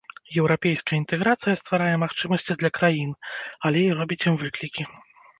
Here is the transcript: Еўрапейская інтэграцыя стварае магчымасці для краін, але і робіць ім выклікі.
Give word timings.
Еўрапейская 0.41 0.97
інтэграцыя 1.01 1.59
стварае 1.61 1.91
магчымасці 2.03 2.55
для 2.61 2.71
краін, 2.77 3.11
але 3.69 3.83
і 3.91 3.99
робіць 3.99 4.19
ім 4.33 4.41
выклікі. 4.45 4.83